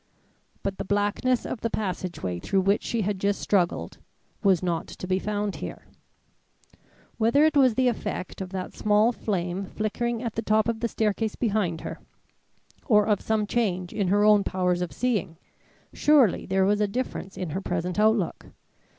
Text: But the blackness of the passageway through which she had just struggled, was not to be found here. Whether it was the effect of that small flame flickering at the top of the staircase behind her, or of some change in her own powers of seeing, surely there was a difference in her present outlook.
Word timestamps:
But 0.63 0.79
the 0.79 0.83
blackness 0.83 1.45
of 1.45 1.61
the 1.61 1.69
passageway 1.69 2.39
through 2.39 2.61
which 2.61 2.81
she 2.81 3.03
had 3.03 3.19
just 3.19 3.39
struggled, 3.39 3.99
was 4.41 4.63
not 4.63 4.87
to 4.87 5.05
be 5.05 5.19
found 5.19 5.57
here. 5.57 5.85
Whether 7.19 7.43
it 7.45 7.55
was 7.55 7.75
the 7.75 7.87
effect 7.87 8.41
of 8.41 8.49
that 8.49 8.73
small 8.73 9.11
flame 9.11 9.63
flickering 9.67 10.23
at 10.23 10.33
the 10.33 10.41
top 10.41 10.67
of 10.67 10.79
the 10.79 10.87
staircase 10.87 11.35
behind 11.35 11.81
her, 11.81 11.99
or 12.87 13.05
of 13.05 13.21
some 13.21 13.45
change 13.45 13.93
in 13.93 14.07
her 14.07 14.23
own 14.23 14.43
powers 14.43 14.81
of 14.81 14.91
seeing, 14.91 15.37
surely 15.93 16.47
there 16.47 16.65
was 16.65 16.81
a 16.81 16.87
difference 16.87 17.37
in 17.37 17.51
her 17.51 17.61
present 17.61 17.99
outlook. 17.99 18.47